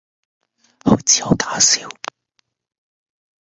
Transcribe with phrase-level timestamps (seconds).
[0.83, 1.87] 好似好搞笑